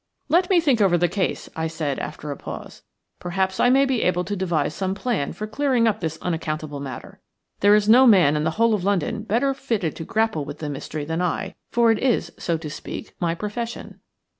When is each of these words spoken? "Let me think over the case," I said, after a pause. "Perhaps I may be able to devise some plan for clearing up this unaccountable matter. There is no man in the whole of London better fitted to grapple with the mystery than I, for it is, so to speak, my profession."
"Let 0.29 0.49
me 0.49 0.59
think 0.59 0.81
over 0.81 0.97
the 0.97 1.07
case," 1.07 1.47
I 1.55 1.67
said, 1.67 1.99
after 1.99 2.31
a 2.31 2.35
pause. 2.35 2.81
"Perhaps 3.19 3.59
I 3.59 3.69
may 3.69 3.85
be 3.85 4.01
able 4.01 4.23
to 4.23 4.35
devise 4.35 4.73
some 4.73 4.95
plan 4.95 5.31
for 5.31 5.45
clearing 5.45 5.87
up 5.87 5.99
this 5.99 6.17
unaccountable 6.23 6.79
matter. 6.79 7.21
There 7.59 7.75
is 7.75 7.87
no 7.87 8.07
man 8.07 8.35
in 8.35 8.43
the 8.43 8.49
whole 8.57 8.73
of 8.73 8.83
London 8.83 9.21
better 9.21 9.53
fitted 9.53 9.95
to 9.97 10.03
grapple 10.03 10.43
with 10.43 10.57
the 10.57 10.69
mystery 10.71 11.05
than 11.05 11.21
I, 11.21 11.53
for 11.69 11.91
it 11.91 11.99
is, 11.99 12.31
so 12.39 12.57
to 12.57 12.69
speak, 12.71 13.13
my 13.19 13.35
profession." 13.35 13.99